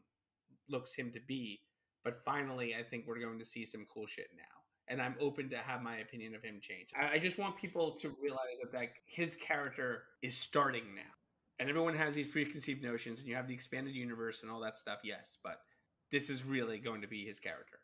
looks 0.69 0.95
him 0.95 1.11
to 1.13 1.21
be 1.27 1.61
but 2.05 2.25
finally 2.25 2.75
i 2.75 2.83
think 2.83 3.05
we're 3.07 3.19
going 3.19 3.39
to 3.39 3.45
see 3.45 3.65
some 3.65 3.87
cool 3.93 4.07
shit 4.07 4.29
now 4.37 4.43
and 4.89 5.01
i'm 5.01 5.15
open 5.21 5.49
to 5.49 5.57
have 5.57 5.83
my 5.83 5.99
opinion 5.99 6.35
of 6.35 6.43
him 6.43 6.59
change 6.61 6.89
i, 6.99 7.15
I 7.15 7.19
just 7.19 7.39
want 7.39 7.57
people 7.57 7.93
to 8.01 8.15
realize 8.23 8.59
that 8.63 8.75
like 8.77 9.03
his 9.07 9.37
character 9.37 10.05
is 10.23 10.37
starting 10.37 10.95
now 10.95 11.13
and 11.61 11.69
everyone 11.69 11.95
has 11.95 12.15
these 12.15 12.27
preconceived 12.27 12.83
notions, 12.83 13.21
and 13.21 13.29
you 13.29 13.35
have 13.35 13.47
the 13.47 13.53
expanded 13.53 13.95
universe 13.95 14.41
and 14.41 14.51
all 14.51 14.61
that 14.61 14.77
stuff. 14.77 15.01
Yes, 15.05 15.37
but 15.45 15.61
this 16.11 16.31
is 16.31 16.43
really 16.43 16.79
going 16.79 17.03
to 17.03 17.07
be 17.07 17.27
his 17.27 17.39
character, 17.39 17.79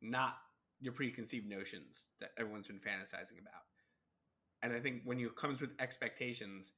not 0.00 0.38
your 0.80 0.94
preconceived 0.94 1.46
notions 1.46 2.06
that 2.20 2.30
everyone's 2.38 2.66
been 2.66 2.78
fantasizing 2.78 3.38
about. 3.38 3.62
And 4.62 4.72
I 4.72 4.80
think 4.80 5.02
when 5.04 5.18
you 5.18 5.28
comes 5.28 5.60
with 5.60 5.70
expectations, 5.78 6.72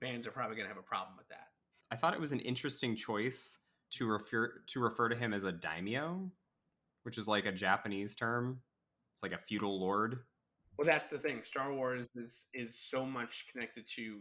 fans 0.00 0.28
are 0.28 0.30
probably 0.30 0.54
going 0.54 0.68
to 0.68 0.72
have 0.72 0.82
a 0.82 0.86
problem 0.86 1.16
with 1.18 1.28
that. 1.28 1.48
I 1.90 1.96
thought 1.96 2.14
it 2.14 2.20
was 2.20 2.32
an 2.32 2.40
interesting 2.40 2.94
choice 2.94 3.58
to 3.90 4.06
refer 4.06 4.62
to 4.68 4.80
refer 4.80 5.08
to 5.08 5.16
him 5.16 5.32
as 5.32 5.44
a 5.44 5.52
daimyo, 5.52 6.30
which 7.02 7.18
is 7.18 7.28
like 7.28 7.46
a 7.46 7.52
Japanese 7.52 8.14
term. 8.14 8.60
It's 9.14 9.22
like 9.22 9.32
a 9.32 9.38
feudal 9.38 9.80
lord. 9.80 10.20
Well, 10.78 10.86
that's 10.86 11.10
the 11.10 11.18
thing. 11.18 11.42
Star 11.42 11.72
Wars 11.72 12.16
is 12.16 12.46
is 12.54 12.74
so 12.74 13.04
much 13.04 13.46
connected 13.52 13.84
to 13.96 14.20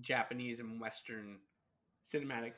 Japanese 0.00 0.60
and 0.60 0.80
Western 0.80 1.38
cinematic 2.04 2.52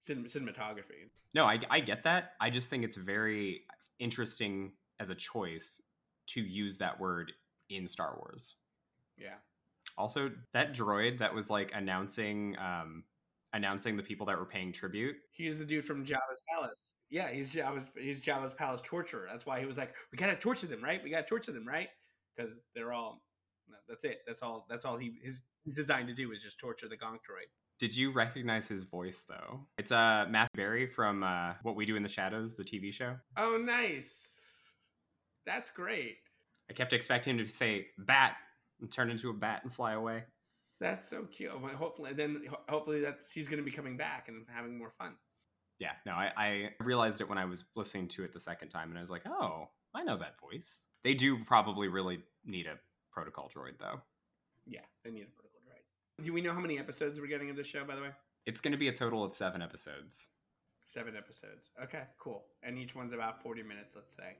cin- 0.00 0.24
cinematography. 0.24 1.10
No, 1.34 1.44
I, 1.44 1.58
I 1.68 1.80
get 1.80 2.04
that. 2.04 2.32
I 2.40 2.50
just 2.50 2.70
think 2.70 2.84
it's 2.84 2.96
very 2.96 3.62
interesting 3.98 4.72
as 5.00 5.10
a 5.10 5.14
choice 5.14 5.82
to 6.26 6.40
use 6.40 6.78
that 6.78 6.98
word 7.00 7.32
in 7.70 7.86
Star 7.86 8.16
Wars. 8.16 8.54
Yeah. 9.18 9.34
Also, 9.98 10.30
that 10.52 10.74
droid 10.74 11.18
that 11.18 11.34
was 11.34 11.50
like 11.50 11.72
announcing 11.74 12.56
um 12.58 13.04
announcing 13.54 13.96
the 13.96 14.02
people 14.02 14.26
that 14.26 14.38
were 14.38 14.44
paying 14.44 14.72
tribute. 14.72 15.16
He's 15.30 15.56
the 15.56 15.64
dude 15.64 15.84
from 15.84 16.04
Jabba's 16.04 16.42
palace. 16.52 16.92
Yeah, 17.10 17.30
he's 17.30 17.48
Jabba's 17.48 17.84
he's 17.96 18.22
Jabba's 18.22 18.52
palace 18.52 18.82
torturer. 18.84 19.26
That's 19.30 19.46
why 19.46 19.60
he 19.60 19.66
was 19.66 19.78
like, 19.78 19.94
"We 20.12 20.18
gotta 20.18 20.36
torture 20.36 20.66
them, 20.66 20.82
right? 20.82 21.02
We 21.02 21.10
gotta 21.10 21.26
torture 21.26 21.52
them, 21.52 21.66
right?" 21.66 21.88
Because 22.36 22.62
they're 22.74 22.92
all. 22.92 23.22
That's 23.88 24.04
it. 24.04 24.18
That's 24.26 24.42
all. 24.42 24.66
That's 24.68 24.84
all 24.84 24.98
he 24.98 25.14
his 25.22 25.40
he's 25.64 25.76
designed 25.76 26.08
to 26.08 26.14
do 26.14 26.32
is 26.32 26.42
just 26.42 26.58
torture 26.58 26.88
the 26.88 26.96
Gonk 26.96 27.20
droid. 27.28 27.48
Did 27.78 27.96
you 27.96 28.12
recognize 28.12 28.68
his 28.68 28.84
voice 28.84 29.24
though? 29.28 29.66
It's 29.78 29.92
uh 29.92 30.26
Matthew 30.28 30.56
Berry 30.56 30.86
from 30.86 31.22
uh, 31.22 31.54
What 31.62 31.76
We 31.76 31.86
Do 31.86 31.96
in 31.96 32.02
the 32.02 32.08
Shadows, 32.08 32.56
the 32.56 32.64
TV 32.64 32.92
show. 32.92 33.16
Oh, 33.36 33.56
nice. 33.56 34.28
That's 35.46 35.70
great. 35.70 36.16
I 36.70 36.72
kept 36.72 36.92
expecting 36.92 37.38
him 37.38 37.44
to 37.44 37.50
say 37.50 37.86
"bat" 37.98 38.36
and 38.80 38.90
turn 38.90 39.10
into 39.10 39.30
a 39.30 39.34
bat 39.34 39.60
and 39.64 39.72
fly 39.72 39.92
away. 39.92 40.24
That's 40.84 41.08
so 41.08 41.22
cute. 41.32 41.50
Oh, 41.54 41.58
well, 41.62 41.72
Hopefully, 41.74 42.12
then 42.12 42.42
hopefully 42.68 43.00
that 43.00 43.20
she's 43.32 43.48
going 43.48 43.58
to 43.58 43.64
be 43.64 43.70
coming 43.70 43.96
back 43.96 44.28
and 44.28 44.44
having 44.54 44.76
more 44.76 44.92
fun. 44.98 45.14
Yeah, 45.78 45.92
no, 46.04 46.12
I, 46.12 46.30
I 46.36 46.70
realized 46.78 47.22
it 47.22 47.28
when 47.28 47.38
I 47.38 47.46
was 47.46 47.64
listening 47.74 48.06
to 48.08 48.22
it 48.24 48.34
the 48.34 48.38
second 48.40 48.68
time, 48.68 48.90
and 48.90 48.98
I 48.98 49.00
was 49.00 49.08
like, 49.08 49.22
oh, 49.26 49.68
I 49.94 50.04
know 50.04 50.18
that 50.18 50.38
voice. 50.38 50.86
They 51.02 51.14
do 51.14 51.42
probably 51.44 51.88
really 51.88 52.18
need 52.44 52.66
a 52.66 52.78
protocol 53.10 53.48
droid, 53.48 53.78
though. 53.80 54.02
Yeah, 54.66 54.80
they 55.04 55.10
need 55.10 55.22
a 55.22 55.32
protocol 55.34 55.60
droid. 55.66 56.24
Do 56.24 56.32
we 56.34 56.42
know 56.42 56.52
how 56.52 56.60
many 56.60 56.78
episodes 56.78 57.18
we're 57.18 57.28
getting 57.28 57.48
of 57.48 57.56
this 57.56 57.66
show? 57.66 57.82
By 57.84 57.96
the 57.96 58.02
way, 58.02 58.10
It's 58.44 58.60
going 58.60 58.72
to 58.72 58.78
be 58.78 58.88
a 58.88 58.92
total 58.92 59.24
of 59.24 59.34
seven 59.34 59.62
episodes. 59.62 60.28
seven 60.84 61.16
episodes. 61.16 61.70
Okay, 61.82 62.02
cool. 62.18 62.44
And 62.62 62.78
each 62.78 62.94
one's 62.94 63.14
about 63.14 63.42
forty 63.42 63.62
minutes, 63.62 63.96
let's 63.96 64.14
say. 64.14 64.36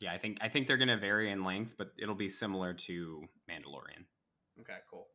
Yeah, 0.00 0.12
I 0.12 0.18
think 0.18 0.38
I 0.40 0.48
think 0.48 0.68
they're 0.68 0.76
going 0.76 0.88
to 0.88 0.96
vary 0.96 1.32
in 1.32 1.42
length, 1.42 1.74
but 1.76 1.92
it'll 1.98 2.14
be 2.14 2.28
similar 2.28 2.72
to 2.72 3.24
Mandalorian. 3.50 4.04
Okay, 4.60 4.78
cool. 4.90 5.08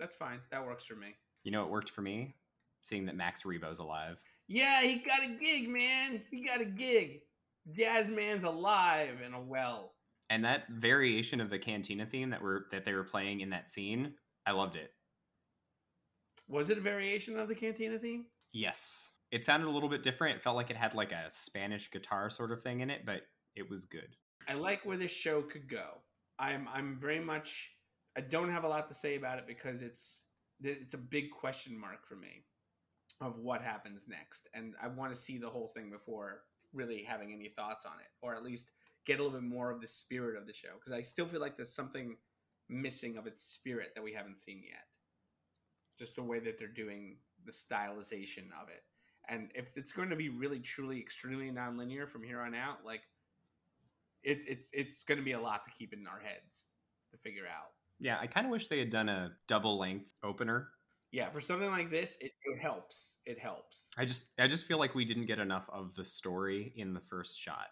That's 0.00 0.16
fine. 0.16 0.40
That 0.50 0.66
works 0.66 0.84
for 0.84 0.96
me. 0.96 1.14
You 1.44 1.52
know, 1.52 1.62
it 1.62 1.70
worked 1.70 1.90
for 1.90 2.00
me 2.00 2.34
seeing 2.80 3.06
that 3.06 3.16
Max 3.16 3.42
Rebo's 3.42 3.78
alive. 3.78 4.18
Yeah, 4.48 4.82
he 4.82 4.96
got 4.96 5.22
a 5.22 5.28
gig, 5.28 5.68
man. 5.68 6.22
He 6.30 6.42
got 6.44 6.60
a 6.60 6.64
gig. 6.64 7.20
Jazzman's 7.70 8.44
alive 8.44 9.18
and 9.24 9.34
a 9.34 9.40
well. 9.40 9.92
And 10.30 10.44
that 10.44 10.68
variation 10.70 11.40
of 11.40 11.50
the 11.50 11.58
Cantina 11.58 12.06
theme 12.06 12.30
that 12.30 12.40
were 12.40 12.66
that 12.72 12.84
they 12.84 12.94
were 12.94 13.04
playing 13.04 13.40
in 13.40 13.50
that 13.50 13.68
scene, 13.68 14.14
I 14.46 14.52
loved 14.52 14.76
it. 14.76 14.90
Was 16.48 16.70
it 16.70 16.78
a 16.78 16.80
variation 16.80 17.38
of 17.38 17.48
the 17.48 17.54
Cantina 17.54 17.98
theme? 17.98 18.24
Yes. 18.52 19.10
It 19.30 19.44
sounded 19.44 19.68
a 19.68 19.70
little 19.70 19.88
bit 19.88 20.02
different. 20.02 20.36
It 20.36 20.42
felt 20.42 20.56
like 20.56 20.70
it 20.70 20.76
had 20.76 20.94
like 20.94 21.12
a 21.12 21.30
Spanish 21.30 21.90
guitar 21.90 22.30
sort 22.30 22.50
of 22.50 22.62
thing 22.62 22.80
in 22.80 22.90
it, 22.90 23.02
but 23.06 23.22
it 23.54 23.68
was 23.68 23.84
good. 23.84 24.16
I 24.48 24.54
like 24.54 24.84
where 24.84 24.96
this 24.96 25.12
show 25.12 25.42
could 25.42 25.68
go. 25.68 25.98
I'm 26.38 26.66
I'm 26.72 26.98
very 26.98 27.20
much 27.20 27.70
I 28.20 28.28
don't 28.28 28.50
have 28.50 28.64
a 28.64 28.68
lot 28.68 28.88
to 28.88 28.94
say 28.94 29.16
about 29.16 29.38
it 29.38 29.46
because 29.46 29.82
it's 29.82 30.24
it's 30.62 30.94
a 30.94 30.98
big 30.98 31.30
question 31.30 31.78
mark 31.78 32.06
for 32.06 32.16
me 32.16 32.44
of 33.20 33.38
what 33.38 33.62
happens 33.62 34.06
next 34.08 34.48
and 34.52 34.74
I 34.82 34.88
want 34.88 35.14
to 35.14 35.20
see 35.20 35.38
the 35.38 35.48
whole 35.48 35.68
thing 35.68 35.90
before 35.90 36.42
really 36.74 37.02
having 37.02 37.32
any 37.32 37.48
thoughts 37.48 37.86
on 37.86 37.92
it 38.00 38.10
or 38.20 38.34
at 38.34 38.42
least 38.42 38.70
get 39.06 39.20
a 39.20 39.22
little 39.22 39.40
bit 39.40 39.48
more 39.48 39.70
of 39.70 39.80
the 39.80 39.86
spirit 39.86 40.36
of 40.36 40.46
the 40.46 40.52
show 40.52 40.68
because 40.78 40.92
I 40.92 41.02
still 41.02 41.26
feel 41.26 41.40
like 41.40 41.56
there's 41.56 41.72
something 41.72 42.16
missing 42.70 43.16
of 43.16 43.26
its 43.26 43.42
spirit 43.42 43.92
that 43.94 44.04
we 44.04 44.12
haven't 44.12 44.38
seen 44.38 44.62
yet. 44.64 44.86
Just 45.98 46.16
the 46.16 46.22
way 46.22 46.38
that 46.40 46.58
they're 46.58 46.68
doing 46.68 47.16
the 47.44 47.52
stylization 47.52 48.46
of 48.60 48.68
it. 48.68 48.84
And 49.28 49.50
if 49.54 49.76
it's 49.76 49.92
going 49.92 50.10
to 50.10 50.16
be 50.16 50.28
really 50.28 50.60
truly 50.60 50.98
extremely 50.98 51.50
nonlinear 51.50 52.08
from 52.08 52.22
here 52.22 52.40
on 52.40 52.54
out, 52.54 52.84
like 52.84 53.02
it, 54.22 54.44
it's 54.46 54.70
it's 54.72 55.02
going 55.02 55.18
to 55.18 55.24
be 55.24 55.32
a 55.32 55.40
lot 55.40 55.64
to 55.64 55.70
keep 55.70 55.92
in 55.92 56.06
our 56.06 56.20
heads 56.20 56.70
to 57.12 57.18
figure 57.18 57.44
out. 57.46 57.72
Yeah, 58.00 58.18
I 58.20 58.26
kind 58.26 58.46
of 58.46 58.50
wish 58.50 58.68
they 58.68 58.78
had 58.78 58.90
done 58.90 59.08
a 59.08 59.32
double 59.46 59.78
length 59.78 60.10
opener. 60.24 60.68
Yeah, 61.12 61.28
for 61.30 61.40
something 61.40 61.70
like 61.70 61.90
this, 61.90 62.16
it, 62.20 62.32
it 62.44 62.60
helps. 62.60 63.16
It 63.26 63.38
helps. 63.38 63.88
I 63.98 64.04
just 64.04 64.26
I 64.38 64.46
just 64.46 64.66
feel 64.66 64.78
like 64.78 64.94
we 64.94 65.04
didn't 65.04 65.26
get 65.26 65.38
enough 65.38 65.68
of 65.72 65.94
the 65.96 66.04
story 66.04 66.72
in 66.76 66.94
the 66.94 67.00
first 67.00 67.38
shot. 67.38 67.66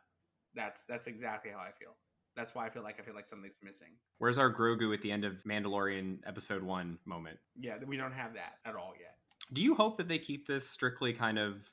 That's 0.55 0.85
that's 0.85 1.07
exactly 1.07 1.51
how 1.53 1.59
I 1.59 1.71
feel. 1.79 1.97
That's 2.37 2.55
why 2.55 2.67
I 2.67 2.71
feel 2.71 2.83
like 2.83 3.01
I 3.01 3.03
feel 3.03 3.15
like 3.15 3.29
something's 3.29 3.61
missing. 3.63 3.89
Where's 4.19 4.39
our 4.39 4.53
Grogu 4.53 4.93
at 4.93 5.03
the 5.03 5.11
end 5.11 5.25
of 5.25 5.43
Mandalorian 5.45 6.19
episode 6.27 6.63
1 6.63 6.99
moment? 7.05 7.39
Yeah, 7.59 7.75
we 7.87 7.97
don't 7.97 8.13
have 8.13 8.35
that 8.35 8.55
at 8.65 8.75
all 8.75 8.93
yet. 8.99 9.17
Do 9.53 9.63
you 9.63 9.75
hope 9.75 9.97
that 9.97 10.09
they 10.09 10.19
keep 10.19 10.47
this 10.47 10.69
strictly 10.69 11.13
kind 11.13 11.39
of 11.39 11.69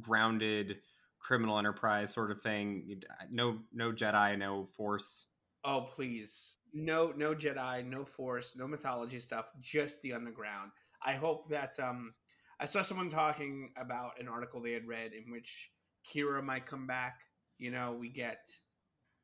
grounded 0.00 0.78
criminal 1.20 1.58
enterprise 1.58 2.12
sort 2.12 2.30
of 2.30 2.40
thing? 2.40 3.00
No 3.30 3.58
no 3.72 3.92
Jedi, 3.92 4.38
no 4.38 4.64
force. 4.64 5.26
Oh 5.68 5.82
please, 5.82 6.54
no 6.72 7.12
no 7.14 7.34
Jedi, 7.34 7.84
no 7.84 8.02
Force, 8.06 8.54
no 8.56 8.66
mythology 8.66 9.18
stuff, 9.18 9.50
just 9.60 10.00
the 10.00 10.14
underground. 10.14 10.70
I 11.04 11.12
hope 11.12 11.50
that 11.50 11.78
um, 11.78 12.14
I 12.58 12.64
saw 12.64 12.80
someone 12.80 13.10
talking 13.10 13.72
about 13.76 14.18
an 14.18 14.28
article 14.28 14.62
they 14.62 14.72
had 14.72 14.88
read 14.88 15.12
in 15.12 15.30
which 15.30 15.70
Qi'ra 16.06 16.42
might 16.42 16.64
come 16.64 16.86
back. 16.86 17.20
You 17.58 17.70
know, 17.70 17.92
we 17.92 18.08
get 18.08 18.48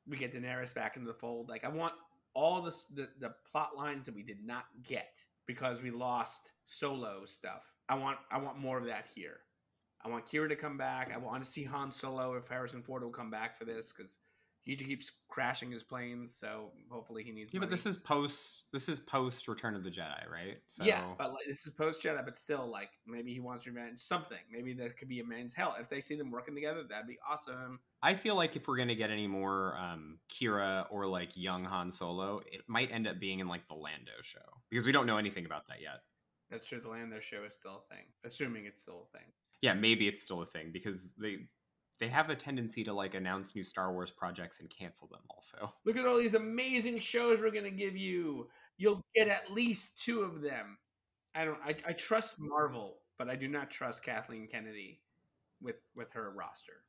we 0.07 0.19
get 0.19 0.35
Daenerys 0.35 0.75
back 0.75 0.97
into 0.97 1.09
the 1.09 1.19
fold. 1.19 1.49
Like 1.49 1.65
I 1.65 1.69
want 1.69 1.95
all 2.35 2.61
the 2.61 2.77
the, 2.93 3.09
the 3.19 3.35
plot 3.51 3.75
lines 3.75 4.05
that 4.05 4.15
we 4.15 4.23
did 4.23 4.45
not 4.45 4.67
get 4.83 5.25
because 5.47 5.81
we 5.81 5.91
lost 5.91 6.53
Solo 6.67 7.25
stuff. 7.25 7.73
I 7.89 7.95
want 7.95 8.19
I 8.31 8.37
want 8.37 8.59
more 8.59 8.77
of 8.77 8.85
that 8.85 9.09
here. 9.15 9.39
I 10.05 10.11
want 10.11 10.27
Qi'ra 10.27 10.51
to 10.51 10.57
come 10.57 10.77
back. 10.77 11.11
I 11.11 11.17
want 11.17 11.43
to 11.43 11.51
see 11.51 11.65
Han 11.65 11.91
Solo 11.91 12.35
if 12.35 12.49
Harrison 12.49 12.83
Ford 12.83 13.03
will 13.03 13.09
come 13.09 13.31
back 13.31 13.57
for 13.59 13.65
this 13.65 13.95
because 13.97 14.19
he 14.65 14.77
keeps 14.77 15.13
crashing 15.29 15.71
his 15.71 15.83
planes. 15.83 16.35
So 16.35 16.71
hopefully 16.91 17.23
he 17.23 17.33
needs. 17.33 17.53
Yeah, 17.53 17.61
but 17.61 17.71
this 17.71 17.87
is 17.87 17.97
post 17.97 18.65
this 18.73 18.89
is 18.89 18.99
post 18.99 19.47
Return 19.47 19.75
of 19.75 19.85
the 19.85 19.91
Jedi, 19.91 20.29
right? 20.31 20.57
So 20.67 20.85
Yeah, 20.85 21.05
but 21.19 21.31
like, 21.31 21.45
this 21.47 21.67
is 21.67 21.73
post 21.73 22.03
Jedi, 22.03 22.25
but 22.25 22.37
still, 22.37 22.67
like 22.71 22.91
maybe 23.07 23.33
he 23.33 23.41
wants 23.41 23.67
revenge. 23.67 23.99
Something. 24.01 24.39
Maybe 24.51 24.73
there 24.73 24.91
could 24.91 25.09
be 25.09 25.21
a 25.21 25.25
man's 25.25 25.53
hell. 25.53 25.77
If 25.79 25.89
they 25.89 26.01
see 26.01 26.17
them 26.17 26.31
working 26.31 26.55
together, 26.55 26.83
that'd 26.89 27.07
be 27.07 27.19
awesome. 27.29 27.81
I 28.03 28.15
feel 28.15 28.37
like 28.37 28.57
if 28.57 28.67
we're 28.67 28.77
gonna 28.79 28.95
get 28.95 29.11
any 29.11 29.27
more 29.27 29.77
um, 29.77 30.19
Qi'ra 30.33 30.87
or 30.91 31.07
like 31.07 31.31
young 31.35 31.65
Han 31.65 31.93
Solo, 31.93 32.41
it 32.51 32.63
might 32.67 32.91
end 32.91 33.07
up 33.07 33.21
being 33.21 33.41
in 33.41 33.49
like 33.49 33.69
the 33.69 33.75
Lando 33.75 34.13
show 34.23 34.39
because 34.71 34.87
we 34.87 34.93
don't 34.93 35.07
know 35.07 35.19
anything 35.19 35.45
about 35.45 35.69
that 35.69 35.81
yet. 35.83 36.01
That's 36.51 36.67
true. 36.67 36.81
The 36.81 36.89
Lando 36.89 37.21
show 37.21 37.45
is 37.45 37.55
still 37.55 37.85
a 37.85 37.95
thing, 37.95 38.05
assuming 38.25 38.67
it's 38.67 38.81
still 38.81 39.09
a 39.09 39.19
thing. 39.19 39.27
Yeah, 39.63 39.75
maybe 39.75 40.07
it's 40.07 40.23
still 40.23 40.43
a 40.43 40.47
thing 40.47 40.71
because 40.73 41.11
they 41.19 41.39
they 42.01 42.09
have 42.09 42.31
a 42.31 42.35
tendency 42.37 42.85
to 42.85 42.93
like 42.93 43.15
announce 43.15 43.55
new 43.55 43.65
Star 43.65 43.93
Wars 43.93 44.11
projects 44.11 44.61
and 44.61 44.69
cancel 44.71 45.09
them. 45.09 45.21
Also, 45.31 45.73
Look 45.85 45.97
at 45.97 46.07
all 46.07 46.19
these 46.19 46.35
amazing 46.35 46.99
shows 46.99 47.41
we're 47.41 47.51
gonna 47.51 47.71
give 47.71 47.97
you. 47.97 48.49
You'll 48.77 49.03
get 49.15 49.29
at 49.29 49.53
least 49.53 50.03
two 50.03 50.23
of 50.23 50.41
them. 50.43 50.79
I 51.35 51.45
don't. 51.45 51.59
I, 51.65 51.75
I 51.87 51.93
trust 51.93 52.37
Marvel, 52.39 52.99
but 53.19 53.29
I 53.29 53.37
do 53.37 53.49
not 53.49 53.71
trust 53.71 54.03
Kathleen 54.05 54.47
Kennedy 54.49 55.01
with 55.61 55.77
with 55.95 56.13
her 56.13 56.31
roster. 56.31 56.85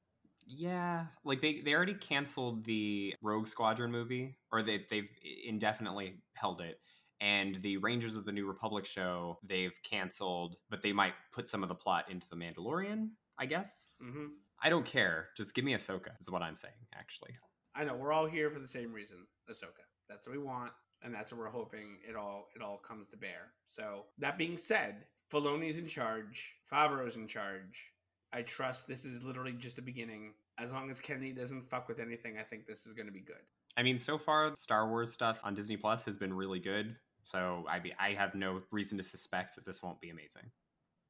yeah, 0.47 1.07
like 1.23 1.41
they 1.41 1.61
they 1.61 1.73
already 1.73 1.95
canceled 1.95 2.65
the 2.65 3.15
Rogue 3.21 3.47
Squadron 3.47 3.91
movie, 3.91 4.37
or 4.51 4.61
they 4.63 4.85
they've 4.89 5.09
indefinitely 5.45 6.15
held 6.33 6.61
it. 6.61 6.79
And 7.21 7.61
the 7.61 7.77
Rangers 7.77 8.15
of 8.15 8.25
the 8.25 8.31
New 8.31 8.45
Republic 8.45 8.85
show 8.85 9.39
they've 9.43 9.71
canceled, 9.83 10.57
but 10.69 10.81
they 10.83 10.91
might 10.93 11.13
put 11.31 11.47
some 11.47 11.63
of 11.63 11.69
the 11.69 11.75
plot 11.75 12.11
into 12.11 12.27
the 12.29 12.35
Mandalorian. 12.35 13.09
I 13.37 13.45
guess. 13.47 13.89
hmm 14.01 14.27
I 14.61 14.69
don't 14.69 14.85
care. 14.85 15.27
Just 15.37 15.53
give 15.53 15.65
me 15.65 15.73
Ahsoka. 15.73 16.19
Is 16.19 16.29
what 16.29 16.41
I'm 16.41 16.55
saying. 16.55 16.73
Actually, 16.93 17.31
I 17.75 17.83
know 17.83 17.95
we're 17.95 18.13
all 18.13 18.25
here 18.25 18.49
for 18.49 18.59
the 18.59 18.67
same 18.67 18.93
reason, 18.93 19.17
Ahsoka. 19.49 19.83
That's 20.09 20.27
what 20.27 20.37
we 20.37 20.43
want, 20.43 20.71
and 21.03 21.13
that's 21.13 21.31
what 21.31 21.39
we're 21.39 21.49
hoping 21.49 21.97
it 22.07 22.15
all 22.15 22.47
it 22.55 22.61
all 22.61 22.77
comes 22.77 23.09
to 23.09 23.17
bear. 23.17 23.51
So 23.67 24.05
that 24.19 24.37
being 24.37 24.57
said, 24.57 25.05
Filoni's 25.31 25.77
in 25.77 25.87
charge, 25.87 26.53
Favreau's 26.71 27.15
in 27.15 27.27
charge. 27.27 27.91
I 28.33 28.41
trust 28.41 28.87
this 28.87 29.05
is 29.05 29.23
literally 29.23 29.53
just 29.53 29.75
the 29.75 29.81
beginning. 29.81 30.33
As 30.57 30.71
long 30.71 30.89
as 30.89 30.99
Kennedy 30.99 31.33
doesn't 31.33 31.67
fuck 31.69 31.87
with 31.87 31.99
anything, 31.99 32.37
I 32.37 32.43
think 32.43 32.65
this 32.65 32.85
is 32.85 32.93
going 32.93 33.07
to 33.07 33.11
be 33.11 33.21
good. 33.21 33.43
I 33.77 33.83
mean, 33.83 33.97
so 33.97 34.17
far 34.17 34.53
Star 34.55 34.89
Wars 34.89 35.11
stuff 35.11 35.41
on 35.43 35.53
Disney 35.53 35.77
Plus 35.77 36.05
has 36.05 36.17
been 36.17 36.33
really 36.33 36.59
good. 36.59 36.95
So 37.23 37.65
I 37.69 37.79
be 37.79 37.93
I 37.99 38.13
have 38.13 38.35
no 38.35 38.61
reason 38.71 38.97
to 38.99 39.03
suspect 39.03 39.55
that 39.55 39.65
this 39.65 39.81
won't 39.81 39.99
be 39.99 40.09
amazing. 40.09 40.43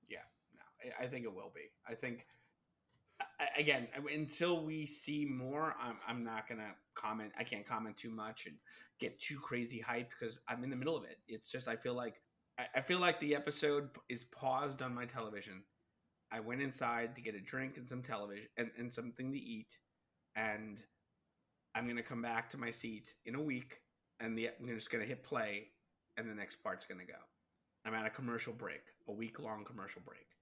Yeah, 0.09 0.19
no, 0.55 0.91
I 0.99 1.07
think 1.07 1.25
it 1.25 1.33
will 1.33 1.51
be. 1.53 1.71
I 1.87 1.93
think 1.93 2.25
again 3.58 3.88
uh, 3.98 4.01
until 4.13 4.63
we 4.63 4.86
see 4.86 5.25
more, 5.25 5.75
I'm 5.82 5.98
I'm 6.08 6.24
not 6.24 6.48
gonna 6.48 6.74
comment. 6.94 7.32
I 7.38 7.44
can't 7.44 7.65
comment 7.65 7.98
too 7.98 8.12
much 8.12 8.46
and 8.46 8.56
get 9.00 9.20
too 9.20 9.39
crazy 9.39 9.80
hype 9.80 10.10
because 10.10 10.39
I'm 10.48 10.63
in 10.63 10.70
the 10.70 10.75
middle 10.75 10.96
of 10.96 11.04
it. 11.04 11.18
It's 11.27 11.51
just 11.51 11.68
I 11.68 11.75
feel 11.75 11.94
like 11.94 12.22
I 12.74 12.82
feel 12.82 13.00
like 13.00 13.20
the 13.20 13.36
episode 13.36 13.89
is 14.10 14.24
paused 14.24 14.82
on 14.82 14.96
my 14.96 15.06
television. 15.06 15.63
I 16.32 16.39
went 16.39 16.62
inside 16.62 17.15
to 17.15 17.22
get 17.22 17.36
a 17.36 17.39
drink 17.39 17.77
and 17.77 17.88
some 17.88 18.01
television 18.01 18.48
and, 18.58 18.72
and 18.77 18.92
something 18.92 19.32
to 19.32 19.38
eat, 19.38 19.77
and 20.36 20.82
I'm 21.75 21.88
gonna 21.88 22.04
come 22.04 22.22
back 22.22 22.50
to 22.51 22.58
my 22.58 22.72
seat 22.72 23.13
in 23.25 23.36
a 23.36 23.42
week, 23.42 23.82
and 24.20 24.38
the 24.38 24.50
I'm 24.60 24.68
just 24.68 24.92
gonna 24.92 25.04
hit 25.04 25.24
play, 25.24 25.68
and 26.18 26.30
the 26.30 26.36
next 26.36 26.63
part's 26.63 26.86
gonna 26.86 27.06
go. 27.06 27.13
I'm 27.86 27.94
at 27.94 28.06
a 28.06 28.10
commercial 28.10 28.54
break, 28.54 28.82
a 29.08 29.12
week 29.12 29.39
long 29.39 29.63
commercial 29.65 30.01
break. 30.06 30.35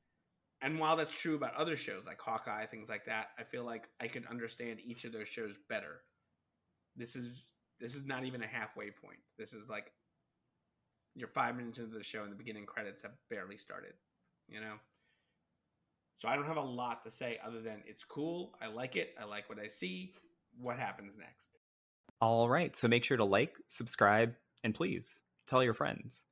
And 0.64 0.80
while 0.80 0.96
that's 0.96 1.14
true 1.14 1.36
about 1.36 1.56
other 1.56 1.76
shows 1.76 2.06
like 2.08 2.22
Hawkeye, 2.22 2.66
things 2.66 2.88
like 2.88 3.06
that, 3.06 3.28
I 3.38 3.44
feel 3.44 3.66
like 3.66 3.90
I 4.00 4.08
could 4.08 4.26
understand 4.28 4.80
each 4.84 5.04
of 5.04 5.12
those 5.12 5.28
shows 5.28 5.54
better. 5.68 6.00
This 6.96 7.18
is 7.18 7.50
this 7.82 7.96
is 7.96 8.06
not 8.06 8.24
even 8.24 8.42
a 8.42 8.48
halfway 8.48 8.90
point. 8.90 9.20
This 9.38 9.54
is 9.54 9.70
like 9.70 9.92
you're 11.16 11.28
five 11.28 11.58
minutes 11.58 11.80
into 11.80 11.92
the 11.92 12.02
show 12.02 12.24
and 12.24 12.32
the 12.32 12.38
beginning 12.38 12.66
credits 12.66 13.02
have 13.02 13.12
barely 13.30 13.58
started. 13.58 13.94
You 14.48 14.62
know? 14.62 14.76
So 16.16 16.30
I 16.30 16.36
don't 16.36 16.48
have 16.48 16.58
a 16.58 16.62
lot 16.62 17.04
to 17.04 17.12
say 17.12 17.40
other 17.46 17.62
than 17.62 17.84
it's 17.86 18.06
cool. 18.06 18.54
I 18.62 18.68
like 18.68 18.96
it. 18.96 19.14
I 19.20 19.26
like 19.26 19.50
what 19.50 19.60
I 19.60 19.68
see. 19.68 20.14
What 20.58 20.80
happens 20.80 21.18
next? 21.18 21.58
All 22.22 22.48
right. 22.48 22.74
So 22.76 22.88
make 22.88 23.04
sure 23.04 23.18
to 23.18 23.26
like, 23.26 23.56
subscribe, 23.68 24.34
and 24.64 24.74
please 24.74 25.22
tell 25.46 25.62
your 25.62 25.74
friends. 25.74 26.26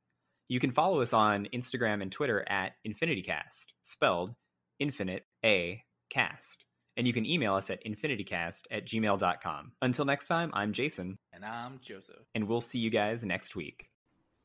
You 0.51 0.60
can 0.60 0.72
follow 0.72 1.00
us 1.00 1.13
on 1.13 1.48
Instagram 1.53 2.01
and 2.01 2.12
Twitter 2.12 2.43
at 2.46 2.74
InfinityCast, 2.86 3.67
spelled 3.84 4.36
infinite 4.81 5.24
A 5.46 5.81
cast. 6.10 6.65
And 6.98 7.08
you 7.08 7.13
can 7.13 7.25
email 7.25 7.55
us 7.55 7.70
at 7.70 7.81
infinitycast 7.86 8.63
at 8.70 8.86
gmail.com. 8.86 9.72
Until 9.81 10.03
next 10.03 10.27
time, 10.27 10.51
I'm 10.53 10.74
Jason. 10.74 11.20
And 11.31 11.46
I'm 11.46 11.79
Joseph. 11.81 12.25
And 12.36 12.50
we'll 12.50 12.60
see 12.60 12.79
you 12.79 12.89
guys 12.89 13.24
next 13.24 13.55
week. 13.55 13.88